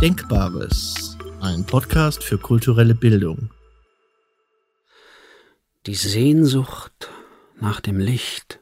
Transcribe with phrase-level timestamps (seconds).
[0.00, 3.50] Denkbares, ein Podcast für kulturelle Bildung.
[5.86, 7.10] Die Sehnsucht
[7.56, 8.60] nach dem Licht.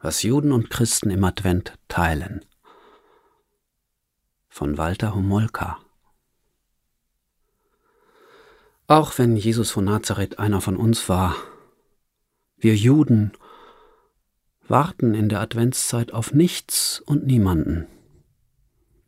[0.00, 2.44] Was Juden und Christen im Advent teilen.
[4.50, 5.78] Von Walter Homolka.
[8.86, 11.36] Auch wenn Jesus von Nazareth einer von uns war,
[12.58, 13.32] wir Juden
[14.68, 17.88] warten in der Adventszeit auf nichts und niemanden.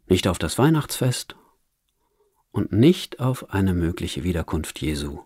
[0.07, 1.37] Nicht auf das Weihnachtsfest
[2.51, 5.25] und nicht auf eine mögliche Wiederkunft Jesu.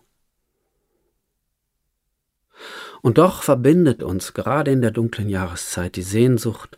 [3.01, 6.77] Und doch verbindet uns gerade in der dunklen Jahreszeit die Sehnsucht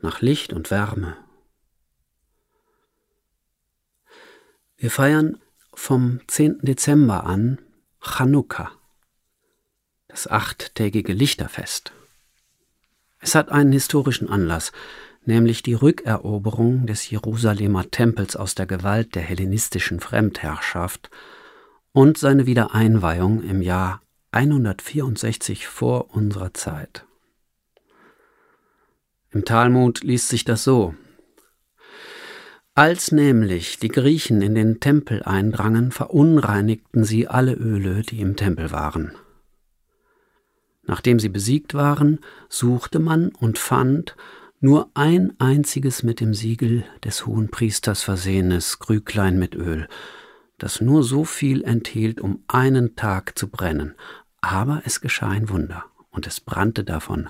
[0.00, 1.16] nach Licht und Wärme.
[4.76, 5.40] Wir feiern
[5.72, 6.58] vom 10.
[6.62, 7.58] Dezember an
[8.00, 8.72] Chanukka,
[10.08, 11.92] das achttägige Lichterfest.
[13.20, 14.72] Es hat einen historischen Anlass,
[15.24, 21.10] nämlich die Rückeroberung des Jerusalemer Tempels aus der Gewalt der hellenistischen Fremdherrschaft
[21.92, 24.00] und seine Wiedereinweihung im Jahr
[24.32, 27.04] 164 vor unserer Zeit.
[29.30, 30.94] Im Talmud liest sich das so.
[32.74, 38.70] Als nämlich die Griechen in den Tempel eindrangen, verunreinigten sie alle Öle, die im Tempel
[38.70, 39.12] waren.
[40.84, 44.16] Nachdem sie besiegt waren, suchte man und fand
[44.62, 49.88] nur ein einziges mit dem Siegel des hohen Priesters versehenes Krüglein mit Öl,
[50.56, 53.96] das nur so viel enthielt, um einen Tag zu brennen,
[54.40, 57.28] aber es geschah ein Wunder, und es brannte davon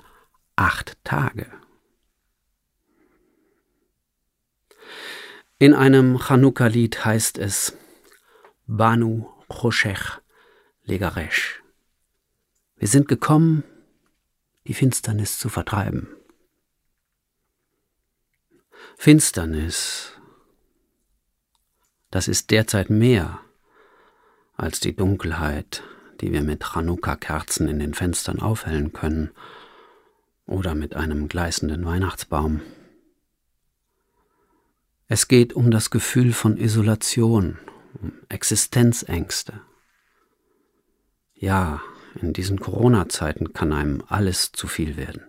[0.55, 1.47] acht Tage.
[5.57, 7.75] In einem Chanukka-Lied heißt es
[8.67, 10.19] Banu Choshech
[10.83, 11.63] Legaresh.
[12.77, 13.63] Wir sind gekommen,
[14.67, 16.07] die Finsternis zu vertreiben.
[18.97, 20.11] Finsternis,
[22.11, 23.39] das ist derzeit mehr
[24.55, 25.83] als die Dunkelheit,
[26.21, 29.31] die wir mit Chanukka-Kerzen in den Fenstern aufhellen können
[30.45, 32.61] oder mit einem gleißenden Weihnachtsbaum.
[35.07, 37.59] Es geht um das Gefühl von Isolation,
[37.99, 39.61] um Existenzängste.
[41.35, 41.81] Ja,
[42.21, 45.23] in diesen Corona-Zeiten kann einem alles zu viel werden.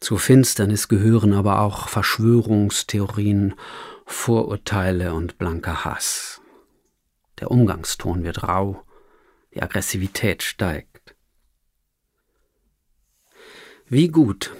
[0.00, 3.54] Zur Finsternis gehören aber auch Verschwörungstheorien,
[4.06, 6.40] Vorurteile und blanker Hass.
[7.38, 8.82] Der Umgangston wird rau,
[9.54, 11.14] die Aggressivität steigt.
[13.86, 14.52] Wie gut,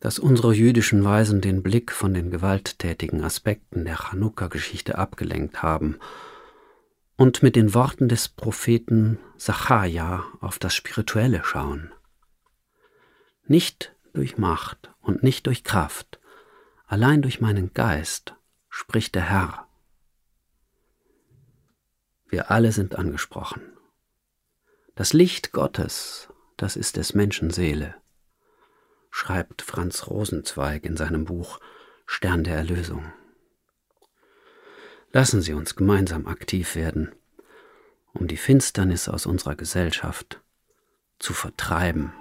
[0.00, 5.98] dass unsere jüdischen Weisen den Blick von den gewalttätigen Aspekten der Chanukka-Geschichte abgelenkt haben
[7.16, 11.92] und mit den Worten des Propheten Sacharja auf das Spirituelle schauen.
[13.46, 16.20] Nicht durch Macht und nicht durch Kraft,
[16.86, 18.34] allein durch meinen Geist,
[18.68, 19.66] spricht der Herr.
[22.28, 23.62] Wir alle sind angesprochen.
[24.94, 27.94] Das Licht Gottes, das ist des Menschen Seele,
[29.10, 31.58] schreibt Franz Rosenzweig in seinem Buch
[32.06, 33.12] Stern der Erlösung.
[35.12, 37.12] Lassen Sie uns gemeinsam aktiv werden,
[38.12, 40.40] um die Finsternis aus unserer Gesellschaft
[41.18, 42.12] zu vertreiben.